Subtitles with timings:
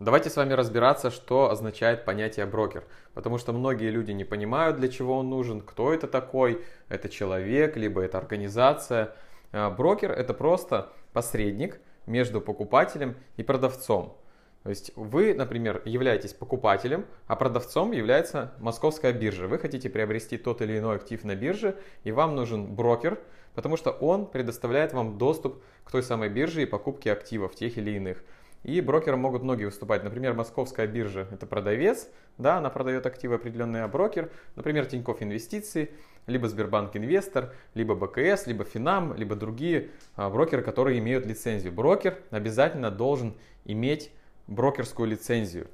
[0.00, 2.84] Давайте с вами разбираться, что означает понятие брокер.
[3.14, 7.76] Потому что многие люди не понимают, для чего он нужен, кто это такой, это человек,
[7.76, 9.16] либо это организация.
[9.50, 14.16] А, брокер это просто посредник между покупателем и продавцом.
[14.62, 19.48] То есть вы, например, являетесь покупателем, а продавцом является московская биржа.
[19.48, 23.18] Вы хотите приобрести тот или иной актив на бирже, и вам нужен брокер,
[23.54, 27.92] потому что он предоставляет вам доступ к той самой бирже и покупке активов тех или
[27.92, 28.22] иных.
[28.64, 30.04] И брокером могут многие выступать.
[30.04, 35.90] Например, московская биржа– это продавец, да, она продает активы определенные, а брокер, например, Тинькофф Инвестиции,
[36.26, 41.72] либо Сбербанк Инвестор, либо БКС, либо Финам, либо другие а, брокеры, которые имеют лицензию.
[41.72, 44.10] Брокер обязательно должен иметь
[44.46, 45.68] брокерскую лицензию.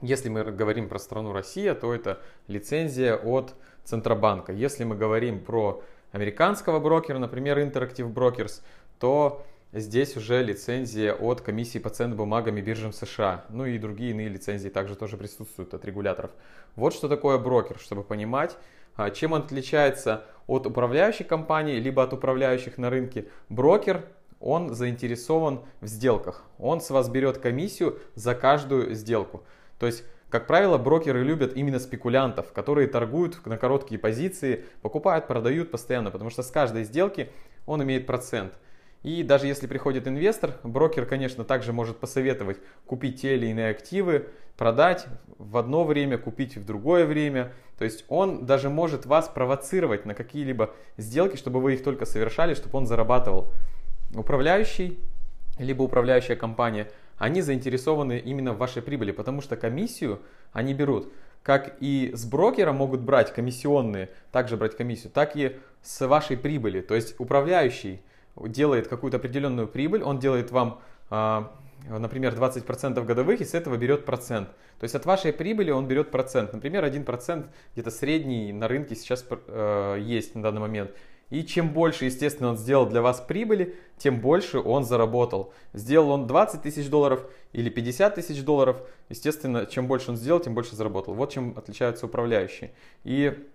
[0.00, 3.54] Если мы говорим про страну Россия, то это лицензия от
[3.84, 4.52] Центробанка.
[4.52, 5.82] Если мы говорим про
[6.12, 8.62] американского брокера, например, Interactive Brokers,
[8.98, 9.44] то
[9.74, 13.44] Здесь уже лицензия от комиссии по ценным бумагам и биржам США.
[13.50, 16.30] Ну и другие иные лицензии также тоже присутствуют от регуляторов.
[16.74, 18.56] Вот что такое брокер, чтобы понимать,
[18.96, 23.28] а, чем он отличается от управляющей компании, либо от управляющих на рынке.
[23.50, 24.06] Брокер,
[24.40, 26.44] он заинтересован в сделках.
[26.58, 29.42] Он с вас берет комиссию за каждую сделку.
[29.78, 35.70] То есть как правило, брокеры любят именно спекулянтов, которые торгуют на короткие позиции, покупают, продают
[35.70, 37.30] постоянно, потому что с каждой сделки
[37.66, 38.52] он имеет процент.
[39.02, 44.28] И даже если приходит инвестор, брокер, конечно, также может посоветовать купить те или иные активы,
[44.56, 45.06] продать
[45.38, 47.52] в одно время, купить в другое время.
[47.78, 52.54] То есть он даже может вас провоцировать на какие-либо сделки, чтобы вы их только совершали,
[52.54, 53.52] чтобы он зарабатывал.
[54.14, 54.98] Управляющий,
[55.58, 60.20] либо управляющая компания, они заинтересованы именно в вашей прибыли, потому что комиссию
[60.52, 61.12] они берут.
[61.44, 66.80] Как и с брокера могут брать комиссионные, также брать комиссию, так и с вашей прибыли.
[66.80, 68.00] То есть управляющий
[68.46, 71.52] делает какую-то определенную прибыль, он делает вам, а,
[71.88, 74.48] например, 20% годовых и с этого берет процент.
[74.78, 76.52] То есть от вашей прибыли он берет процент.
[76.52, 80.92] Например, 1% где-то средний на рынке сейчас э, есть на данный момент.
[81.30, 85.52] И чем больше, естественно, он сделал для вас прибыли, тем больше он заработал.
[85.74, 87.22] Сделал он 20 тысяч долларов
[87.52, 91.14] или 50 тысяч долларов, естественно, чем больше он сделал, тем больше заработал.
[91.14, 92.72] Вот чем отличаются управляющие.
[93.04, 93.46] И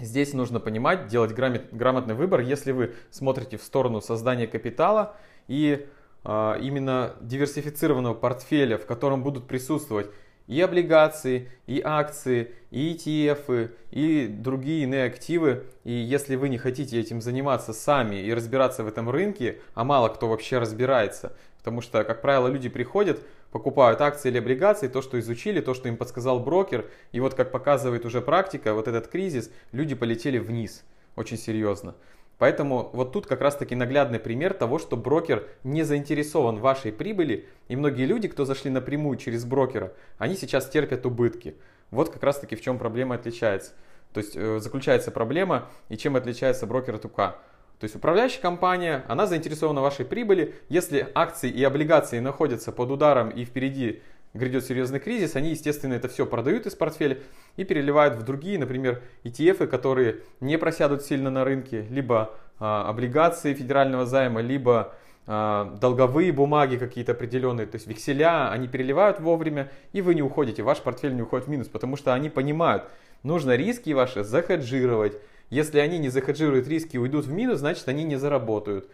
[0.00, 5.16] Здесь нужно понимать, делать грамотный выбор, если вы смотрите в сторону создания капитала
[5.46, 5.86] и
[6.24, 10.08] э, именно диверсифицированного портфеля, в котором будут присутствовать
[10.46, 15.64] и облигации, и акции, и ETF, и другие иные активы.
[15.84, 20.08] И если вы не хотите этим заниматься сами и разбираться в этом рынке, а мало
[20.08, 25.18] кто вообще разбирается, потому что, как правило, люди приходят, покупают акции или облигации, то, что
[25.18, 26.90] изучили, то, что им подсказал брокер.
[27.12, 30.84] И вот, как показывает уже практика, вот этот кризис, люди полетели вниз
[31.16, 31.94] очень серьезно.
[32.38, 36.90] Поэтому вот тут как раз таки наглядный пример того, что брокер не заинтересован в вашей
[36.90, 37.46] прибыли.
[37.68, 41.56] И многие люди, кто зашли напрямую через брокера, они сейчас терпят убытки.
[41.90, 43.72] Вот как раз таки в чем проблема отличается.
[44.14, 47.36] То есть э, заключается проблема и чем отличается брокер от УК.
[47.80, 50.54] То есть управляющая компания, она заинтересована в вашей прибыли.
[50.68, 54.02] Если акции и облигации находятся под ударом и впереди
[54.34, 57.18] грядет серьезный кризис, они, естественно, это все продают из портфеля
[57.56, 63.54] и переливают в другие, например, ETF, которые не просядут сильно на рынке, либо а, облигации
[63.54, 64.94] федерального займа, либо
[65.26, 70.62] а, долговые бумаги какие-то определенные, то есть векселя, они переливают вовремя, и вы не уходите,
[70.62, 72.84] ваш портфель не уходит в минус, потому что они понимают,
[73.22, 75.16] нужно риски ваши захеджировать,
[75.50, 78.88] если они не захеджируют риски и уйдут в минус, значит они не заработают.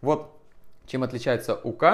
[0.00, 0.36] Вот
[0.86, 1.84] чем отличается УК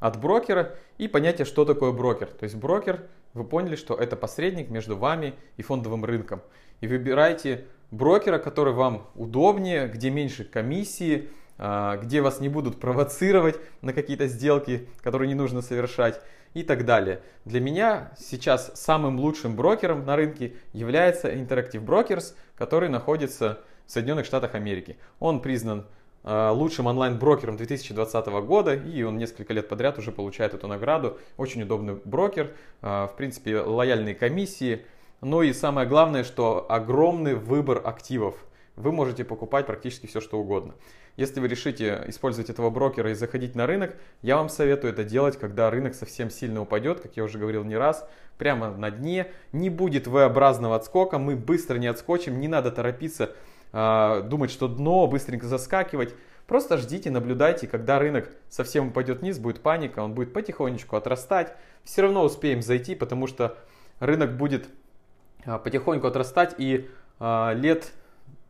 [0.00, 2.28] от брокера и понятие, что такое брокер.
[2.28, 6.40] То есть брокер, вы поняли, что это посредник между вами и фондовым рынком.
[6.80, 11.28] И выбирайте брокера, который вам удобнее, где меньше комиссии,
[11.58, 16.20] где вас не будут провоцировать на какие-то сделки, которые не нужно совершать
[16.54, 17.20] и так далее.
[17.44, 24.26] Для меня сейчас самым лучшим брокером на рынке является Interactive Brokers, который находится в Соединенных
[24.26, 24.96] Штатах Америки.
[25.18, 25.86] Он признан
[26.24, 31.18] э, лучшим онлайн-брокером 2020 года, и он несколько лет подряд уже получает эту награду.
[31.36, 32.52] Очень удобный брокер,
[32.82, 34.84] э, в принципе, лояльные комиссии.
[35.20, 38.36] Ну и самое главное, что огромный выбор активов.
[38.78, 40.74] Вы можете покупать практически все, что угодно.
[41.16, 45.36] Если вы решите использовать этого брокера и заходить на рынок, я вам советую это делать,
[45.36, 48.08] когда рынок совсем сильно упадет, как я уже говорил не раз,
[48.38, 49.26] прямо на дне.
[49.50, 53.34] Не будет V-образного отскока, мы быстро не отскочим, не надо торопиться,
[53.72, 56.14] э, думать, что дно, быстренько заскакивать.
[56.46, 61.52] Просто ждите, наблюдайте, когда рынок совсем упадет вниз, будет паника, он будет потихонечку отрастать.
[61.82, 63.58] Все равно успеем зайти, потому что
[63.98, 64.68] рынок будет
[65.44, 66.88] а, потихоньку отрастать и
[67.18, 67.92] а, лет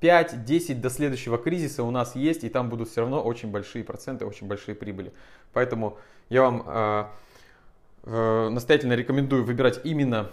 [0.00, 4.24] 5-10 до следующего кризиса у нас есть, и там будут все равно очень большие проценты,
[4.24, 5.12] очень большие прибыли.
[5.52, 5.98] Поэтому
[6.28, 7.04] я вам э,
[8.02, 10.30] Э, настоятельно рекомендую выбирать именно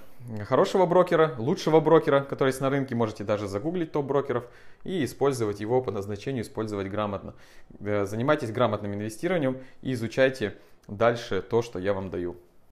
[0.47, 2.95] хорошего брокера, лучшего брокера, который есть на рынке.
[2.95, 4.45] Можете даже загуглить топ-брокеров
[4.83, 7.33] и использовать его по назначению, использовать грамотно.
[7.81, 10.55] Э, занимайтесь грамотным инвестированием и изучайте
[10.87, 12.37] дальше то, что я вам даю.